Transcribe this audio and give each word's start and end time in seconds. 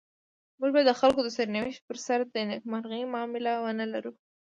موږ 0.59 0.71
به 0.75 0.81
د 0.85 0.91
خلکو 0.99 1.19
د 1.23 1.29
سرنوشت 1.37 1.81
پر 1.87 1.97
سر 2.05 2.19
د 2.33 2.35
نيکمرغۍ 2.49 3.03
معامله 3.13 3.53
ونلرو. 3.65 4.11